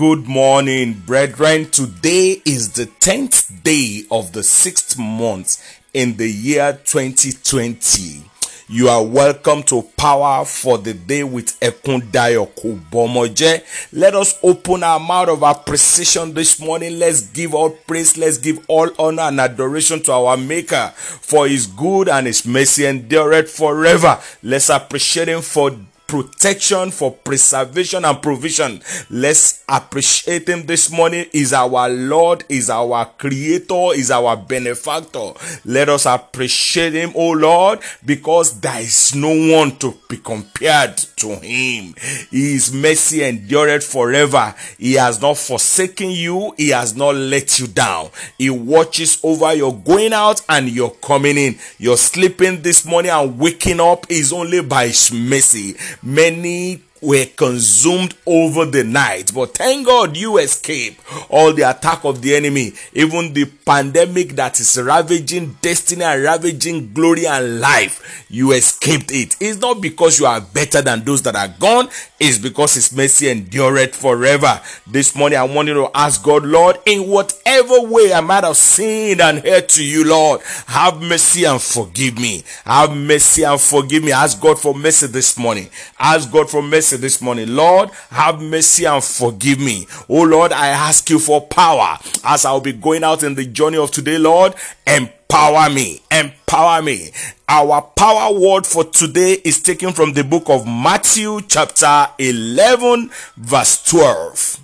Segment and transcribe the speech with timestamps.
[0.00, 1.66] Good morning, brethren.
[1.70, 5.62] Today is the 10th day of the sixth month
[5.92, 8.24] in the year 2020.
[8.72, 13.62] You are welcome to Power for the Day with Ekundayo Kubomoje.
[13.92, 16.98] Let us open our mouth of appreciation this morning.
[16.98, 21.66] Let's give all praise, let's give all honor and adoration to our Maker for His
[21.66, 24.18] good and His mercy endureth forever.
[24.42, 25.72] Let's appreciate Him for
[26.10, 28.82] protection, for preservation and provision.
[29.10, 31.26] Let's appreciate him this morning.
[31.32, 35.34] Is our Lord, is our creator, is our benefactor.
[35.64, 41.36] Let us appreciate him, oh Lord, because there is no one to be compared to
[41.36, 41.94] him.
[42.32, 44.52] His mercy endured forever.
[44.78, 46.52] He has not forsaken you.
[46.56, 48.10] He has not let you down.
[48.36, 51.56] He watches over your going out and your coming in.
[51.78, 58.14] You're sleeping this morning and waking up is only by his mercy many were consumed
[58.26, 59.32] over the night.
[59.34, 64.60] But thank God you escaped all the attack of the enemy, even the pandemic that
[64.60, 68.24] is ravaging destiny and ravaging glory and life.
[68.28, 69.36] You escaped it.
[69.40, 73.28] It's not because you are better than those that are gone, it's because His mercy
[73.30, 74.60] endureth forever.
[74.86, 78.56] This morning I want you to ask God, Lord, in whatever way I might have
[78.56, 82.44] sinned and hurt to you, Lord, have mercy and forgive me.
[82.64, 84.12] Have mercy and forgive me.
[84.12, 85.68] Ask God for mercy this morning.
[85.98, 87.54] Ask God for mercy this morning.
[87.54, 89.86] Lord, have mercy and forgive me.
[90.08, 93.78] Oh Lord, I ask you for power as I'll be going out in the journey
[93.78, 94.54] of today, Lord.
[94.86, 96.02] Empower me.
[96.10, 97.10] Empower me.
[97.48, 103.82] Our power word for today is taken from the book of Matthew, chapter 11, verse
[103.84, 104.60] 12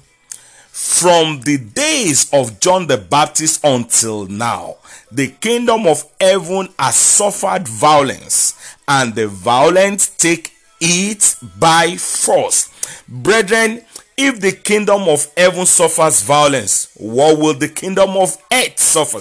[0.77, 4.77] from the days of John the Baptist until now,
[5.11, 12.71] the kingdom of heaven has suffered violence, and the violent take it by force.
[13.09, 13.83] Brethren,
[14.17, 19.21] if the kingdom of heaven suffers violence, what will the kingdom of earth suffer?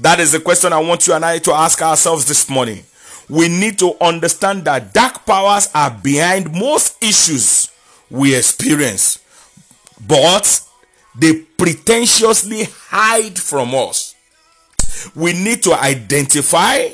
[0.00, 2.82] That is the question I want you and I to ask ourselves this morning.
[3.28, 7.70] We need to understand that dark powers are behind most issues
[8.10, 9.18] we experience,
[10.06, 10.60] but
[11.16, 14.14] they pretentiously hide from us.
[15.14, 16.90] We need to identify,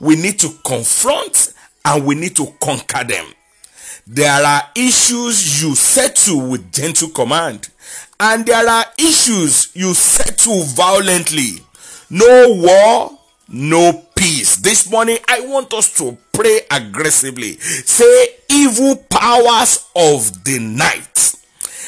[0.00, 1.54] we need to confront,
[1.84, 3.26] and we need to conquer them.
[4.06, 7.68] There are issues you settle with gentle command,
[8.20, 11.60] and there are issues you settle violently.
[12.10, 13.18] No war,
[13.48, 14.56] no peace.
[14.56, 17.58] This morning, I want us to pray aggressively.
[17.58, 21.14] Say, evil powers of the night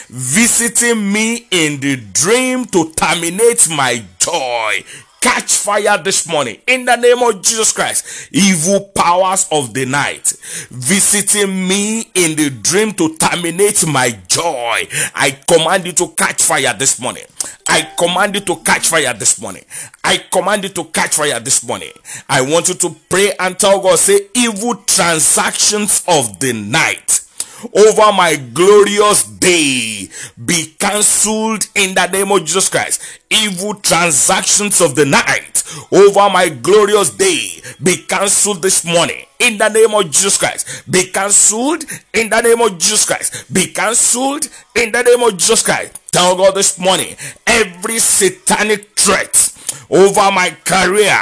[0.08, 4.84] visiting me in the dream to terminate my joy
[5.26, 8.28] catch fire this morning in the name of Jesus Christ.
[8.32, 10.28] Evil powers of the night
[10.70, 14.86] visiting me in the dream to terminate my joy.
[15.16, 17.24] I command you to catch fire this morning.
[17.68, 19.64] I command you to catch fire this morning.
[20.04, 21.90] I command you to catch fire this morning.
[22.28, 27.25] I want you to pray and tell God, say, evil transactions of the night
[27.74, 30.08] over my glorious day
[30.44, 33.00] be cancelled in the name of Jesus Christ.
[33.30, 39.68] Evil transactions of the night over my glorious day be cancelled this morning in the
[39.68, 40.90] name of Jesus Christ.
[40.90, 43.52] Be cancelled in the name of Jesus Christ.
[43.52, 45.98] Be cancelled in the name of Jesus Christ.
[46.12, 47.16] Tell God this morning
[47.46, 49.52] every satanic threat
[49.90, 51.16] over my career,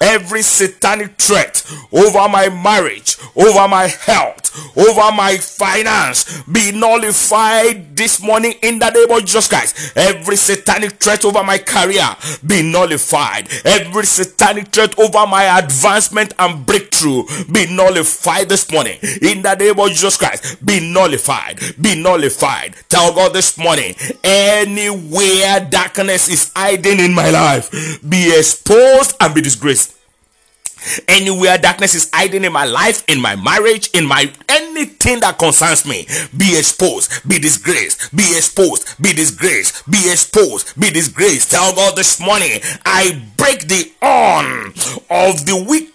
[0.00, 8.22] every satanic threat over my marriage, over my health, over my finance be nullified this
[8.22, 9.96] morning in the name of Jesus Christ.
[9.96, 12.06] Every satanic threat over my career
[12.46, 13.48] be nullified.
[13.64, 19.78] Every satanic threat over my advancement and breakthrough be nullified this morning in the name
[19.78, 20.64] of Jesus Christ.
[20.64, 21.60] Be nullified.
[21.80, 22.74] Be nullified.
[22.88, 23.94] Tell God this morning
[24.24, 27.70] anywhere darkness is hiding in my life
[28.08, 29.96] be exposed and be disgraced
[31.08, 35.86] anywhere darkness is hiding in my life in my marriage in my anything that concerns
[35.86, 36.06] me
[36.36, 41.50] be exposed be disgraced be exposed be disgraced be exposed be disgraced.
[41.50, 44.68] Tell god this morning i break the on
[45.10, 45.89] of the wicked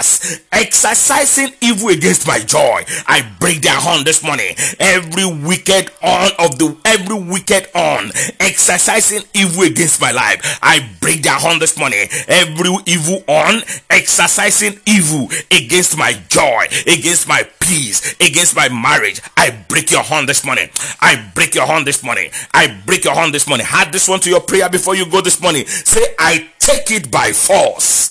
[0.00, 2.84] powers exercising evil against my joy.
[3.06, 4.54] I break their horn this morning.
[4.78, 10.58] Every wicked on of the every wicked on exercising evil against my life.
[10.62, 12.06] I break their horn this morning.
[12.28, 19.20] Every evil on exercising evil against my joy, against my peace, against my marriage.
[19.36, 20.68] I break your horn this morning.
[21.00, 22.30] I break your horn this morning.
[22.52, 23.66] I break your horn this morning.
[23.70, 25.66] Add this one to your prayer before you go this morning.
[25.66, 28.10] Say, I take it by force.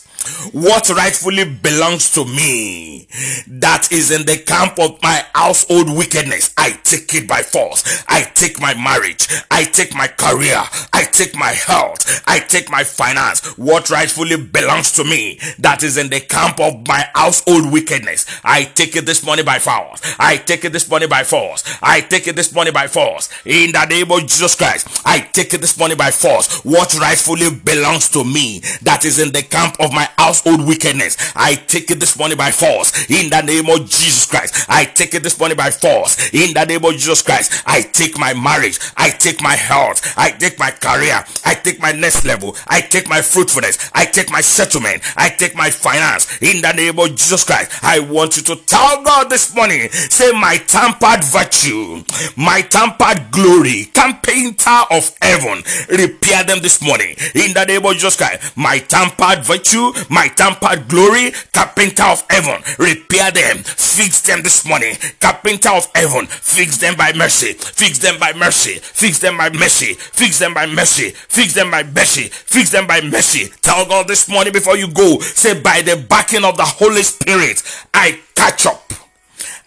[0.53, 3.07] What rightfully belongs to me
[3.47, 6.53] that is in the camp of my household wickedness.
[6.57, 8.03] I take it by force.
[8.07, 9.27] I take my marriage.
[9.49, 10.61] I take my career.
[10.93, 12.23] I take my health.
[12.27, 13.57] I take my finance.
[13.57, 18.25] What rightfully belongs to me that is in the camp of my household wickedness.
[18.43, 20.01] I take it this morning by force.
[20.19, 21.63] I take it this morning by force.
[21.81, 23.29] I take it this morning by force.
[23.45, 26.63] In the name of jesus christ i take it this morning by force.
[26.63, 31.17] What rightfully belongs to me that is in the camp of my household wickedness.
[31.35, 34.65] I take it this morning by force in the name of Jesus Christ.
[34.69, 37.63] I take it this morning by force in the name of Jesus Christ.
[37.65, 38.79] I take my marriage.
[38.97, 40.01] I take my health.
[40.17, 41.23] I take my career.
[41.45, 42.55] I take my next level.
[42.67, 43.91] I take my fruitfulness.
[43.93, 45.03] I take my settlement.
[45.15, 47.83] I take my finance in the name of Jesus Christ.
[47.83, 52.03] I want you to tell God this morning, say, My tampered virtue,
[52.35, 53.89] my tampered glory,
[54.29, 58.55] painter of heaven, repair them this morning in the name of Jesus Christ.
[58.55, 64.95] My tampered virtue, my tampered glory, carpenter of heaven, repair them, fix them this morning.
[65.19, 69.93] Carpenter of heaven, fix them by mercy, fix them by mercy, fix them by mercy,
[69.93, 73.47] fix them by mercy, fix them by mercy, fix them by mercy.
[73.61, 77.61] Tell God this morning before you go, say, by the backing of the Holy Spirit,
[77.93, 78.91] I catch up,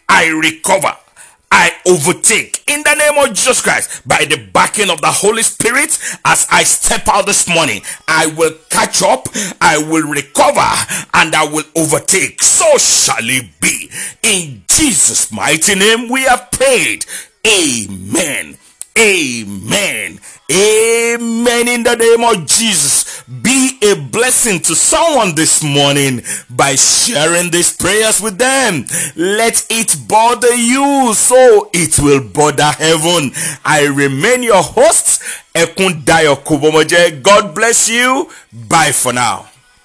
[0.08, 0.96] I recover,
[1.62, 5.96] I overtake in the name of Jesus Christ by the backing of the Holy Spirit
[6.24, 7.82] as I step out this morning.
[8.08, 9.28] I will catch up,
[9.60, 10.72] I will recover,
[11.14, 12.42] and I will overtake.
[12.42, 13.88] So shall it be.
[14.24, 17.06] In Jesus' mighty name, we have prayed.
[17.46, 18.56] Amen.
[18.98, 20.18] Amen.
[20.50, 21.68] Amen.
[21.68, 23.01] In the name of Jesus,
[23.82, 28.84] a blessing to someone this morning by sharing these prayers with them.
[29.16, 33.32] Let it bother you so it will bother heaven.
[33.64, 35.22] I remain your host,
[35.54, 37.22] Ekundayo Kubomoje.
[37.22, 38.30] God bless you.
[38.52, 39.46] Bye for now.